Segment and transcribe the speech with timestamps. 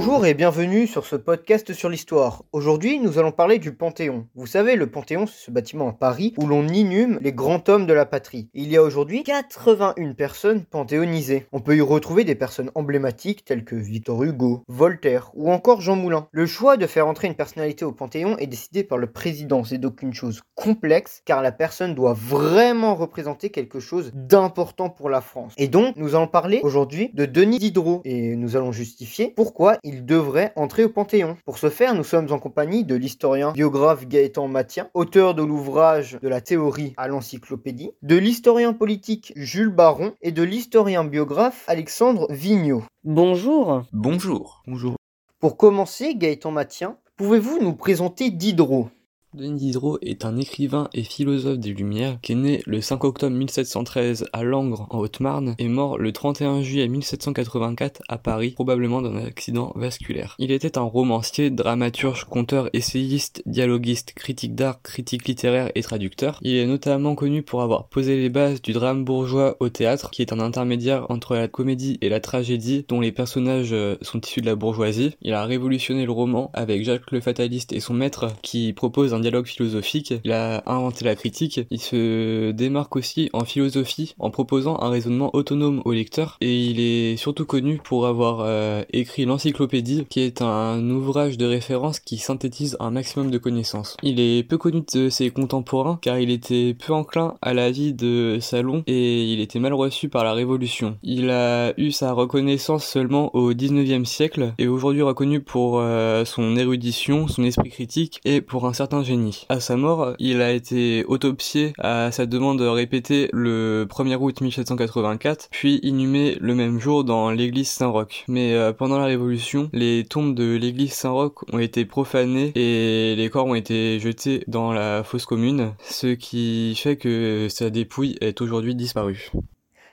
[0.00, 2.42] et bienvenue sur ce podcast sur l'histoire.
[2.52, 4.26] Aujourd'hui, nous allons parler du Panthéon.
[4.34, 7.86] Vous savez, le Panthéon, c'est ce bâtiment à Paris où l'on inhume les grands hommes
[7.86, 8.48] de la patrie.
[8.54, 11.46] Il y a aujourd'hui 81 personnes panthéonisées.
[11.52, 15.96] On peut y retrouver des personnes emblématiques telles que Victor Hugo, Voltaire ou encore Jean
[15.96, 16.28] Moulin.
[16.32, 19.64] Le choix de faire entrer une personnalité au Panthéon est décidé par le président.
[19.64, 25.08] C'est donc une chose complexe car la personne doit vraiment représenter quelque chose d'important pour
[25.08, 25.54] la France.
[25.56, 29.89] Et donc, nous allons parler aujourd'hui de Denis Diderot et nous allons justifier pourquoi il
[29.90, 31.36] devrait entrer au Panthéon.
[31.44, 36.18] Pour ce faire, nous sommes en compagnie de l'historien biographe Gaëtan Mathien, auteur de l'ouvrage
[36.22, 42.26] de la théorie à l'encyclopédie, de l'historien politique Jules Baron et de l'historien biographe Alexandre
[42.30, 42.84] Vigneault.
[43.04, 43.82] Bonjour.
[43.92, 44.62] Bonjour.
[44.66, 44.96] Bonjour.
[45.38, 48.90] Pour commencer, Gaëtan Mathien, pouvez-vous nous présenter Diderot?
[49.32, 53.36] Denis Diderot est un écrivain et philosophe des Lumières qui est né le 5 octobre
[53.36, 59.24] 1713 à Langres en Haute-Marne et mort le 31 juillet 1784 à Paris, probablement d'un
[59.24, 60.34] accident vasculaire.
[60.40, 66.40] Il était un romancier, dramaturge, conteur, essayiste, dialoguiste, critique d'art, critique littéraire et traducteur.
[66.42, 70.22] Il est notamment connu pour avoir posé les bases du drame bourgeois au théâtre, qui
[70.22, 74.40] est un intermédiaire entre la comédie et la tragédie dont les personnages euh, sont issus
[74.40, 75.14] de la bourgeoisie.
[75.22, 79.19] Il a révolutionné le roman avec Jacques le Fataliste et son maître qui propose un
[79.20, 84.80] dialogue philosophique, il a inventé la critique, il se démarque aussi en philosophie en proposant
[84.80, 90.06] un raisonnement autonome au lecteur et il est surtout connu pour avoir euh, écrit l'encyclopédie
[90.08, 93.96] qui est un ouvrage de référence qui synthétise un maximum de connaissances.
[94.02, 97.92] Il est peu connu de ses contemporains car il était peu enclin à la vie
[97.92, 100.96] de salon et il était mal reçu par la révolution.
[101.02, 106.56] Il a eu sa reconnaissance seulement au 19e siècle et aujourd'hui reconnu pour euh, son
[106.56, 109.02] érudition, son esprit critique et pour un certain
[109.48, 115.48] à sa mort, il a été autopsié à sa demande répétée le 1er août 1784,
[115.50, 118.24] puis inhumé le même jour dans l'église Saint-Roch.
[118.28, 123.30] Mais euh, pendant la Révolution, les tombes de l'église Saint-Roch ont été profanées et les
[123.30, 128.40] corps ont été jetés dans la fosse commune, ce qui fait que sa dépouille est
[128.40, 129.32] aujourd'hui disparue.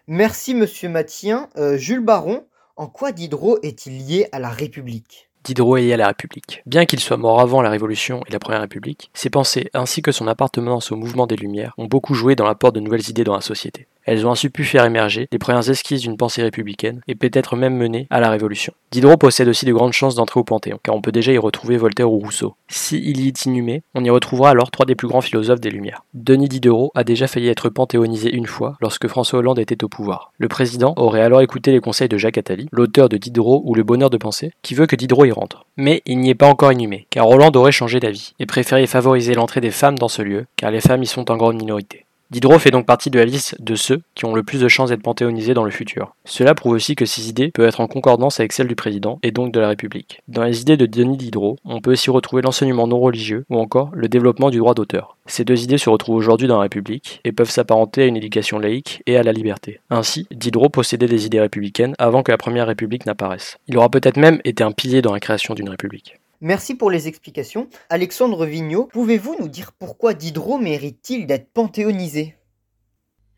[0.08, 1.50] Merci monsieur Mathien.
[1.58, 2.46] Euh, Jules Baron,
[2.76, 5.27] en quoi Diderot est-il lié à la République?
[5.48, 6.62] Diderot est à la République.
[6.66, 10.12] Bien qu'il soit mort avant la Révolution et la Première République, ses pensées ainsi que
[10.12, 13.34] son appartenance au mouvement des Lumières ont beaucoup joué dans l'apport de nouvelles idées dans
[13.34, 13.88] la société.
[14.08, 17.76] Elles ont ainsi pu faire émerger les premières esquisses d'une pensée républicaine et peut-être même
[17.76, 18.74] mener à la Révolution.
[18.92, 21.76] Diderot possède aussi de grandes chances d'entrer au Panthéon, car on peut déjà y retrouver
[21.76, 22.56] Voltaire ou Rousseau.
[22.70, 26.06] S'il y est inhumé, on y retrouvera alors trois des plus grands philosophes des Lumières.
[26.14, 30.32] Denis Diderot a déjà failli être panthéonisé une fois lorsque François Hollande était au pouvoir.
[30.38, 33.84] Le président aurait alors écouté les conseils de Jacques Attali, l'auteur de Diderot ou Le
[33.84, 35.66] bonheur de penser, qui veut que Diderot y rentre.
[35.76, 39.34] Mais il n'y est pas encore inhumé, car Hollande aurait changé d'avis et préféré favoriser
[39.34, 42.07] l'entrée des femmes dans ce lieu, car les femmes y sont en grande minorité.
[42.30, 44.90] Diderot fait donc partie de la liste de ceux qui ont le plus de chances
[44.90, 46.14] d'être panthéonisés dans le futur.
[46.26, 49.32] Cela prouve aussi que ces idées peuvent être en concordance avec celles du président et
[49.32, 50.22] donc de la République.
[50.28, 53.92] Dans les idées de Denis Diderot, on peut aussi retrouver l'enseignement non religieux ou encore
[53.94, 55.16] le développement du droit d'auteur.
[55.26, 58.60] Ces deux idées se retrouvent aujourd'hui dans la République et peuvent s'apparenter à une éducation
[58.60, 59.80] laïque et à la liberté.
[59.90, 63.58] Ainsi, Diderot possédait des idées républicaines avant que la Première République n'apparaisse.
[63.68, 66.16] Il aura peut-être même été un pilier dans la création d'une République.
[66.40, 67.68] Merci pour les explications.
[67.90, 72.36] Alexandre Vigneault, pouvez-vous nous dire pourquoi Diderot mérite-t-il d'être panthéonisé?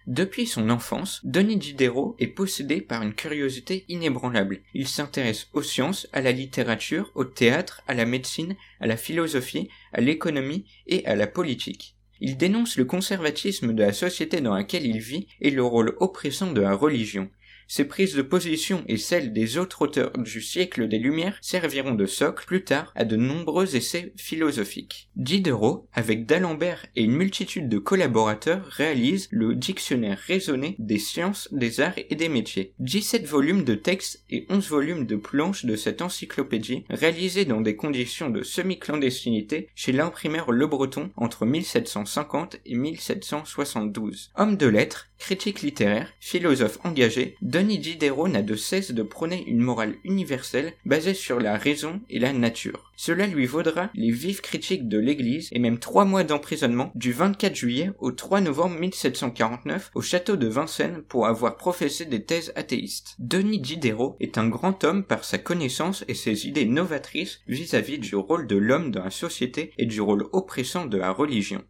[0.05, 4.63] Depuis son enfance, Denis Diderot est possédé par une curiosité inébranlable.
[4.73, 9.69] Il s'intéresse aux sciences, à la littérature, au théâtre, à la médecine, à la philosophie,
[9.93, 11.95] à l'économie et à la politique.
[12.19, 16.51] Il dénonce le conservatisme de la société dans laquelle il vit et le rôle oppressant
[16.51, 17.29] de la religion.
[17.71, 22.07] Ces prises de position et celles des autres auteurs du siècle des Lumières serviront de
[22.07, 25.07] socle plus tard à de nombreux essais philosophiques.
[25.15, 31.79] Diderot, avec d'Alembert et une multitude de collaborateurs, réalise le dictionnaire raisonné des sciences, des
[31.79, 32.73] arts et des métiers.
[32.79, 37.75] 17 volumes de textes et 11 volumes de planches de cette encyclopédie, réalisés dans des
[37.75, 44.31] conditions de semi-clandestinité chez l'imprimeur Le Breton entre 1750 et 1772.
[44.35, 49.59] Homme de lettres, critique littéraire, philosophe engagé, Denis Diderot n'a de cesse de prôner une
[49.59, 52.93] morale universelle basée sur la raison et la nature.
[52.95, 57.53] Cela lui vaudra les vives critiques de l'Église et même trois mois d'emprisonnement du 24
[57.53, 63.17] juillet au 3 novembre 1749 au château de Vincennes pour avoir professé des thèses athéistes.
[63.19, 68.09] Denis Diderot est un grand homme par sa connaissance et ses idées novatrices vis-à-vis -vis
[68.09, 71.61] du rôle de l'homme dans la société et du rôle oppressant de la religion.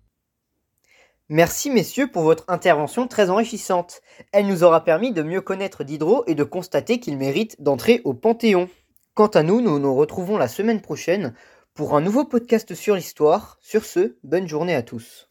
[1.31, 4.01] Merci messieurs pour votre intervention très enrichissante.
[4.31, 8.15] Elle nous aura permis de mieux connaître Diderot et de constater qu'il mérite d'entrer au
[8.15, 8.67] Panthéon.
[9.13, 11.35] Quant à nous, nous nous retrouvons la semaine prochaine
[11.75, 13.59] pour un nouveau podcast sur l'histoire.
[13.61, 15.28] Sur ce, bonne journée à tous.